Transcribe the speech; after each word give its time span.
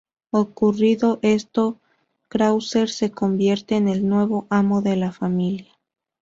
Ocurrido 0.31 1.19
esto, 1.21 1.79
Krauser 2.27 2.89
se 2.89 3.11
convierte 3.11 3.75
en 3.75 3.87
el 3.87 4.07
nuevo 4.09 4.47
amo 4.49 4.81
de 4.81 4.95
la 4.95 5.11
familia. 5.11 5.77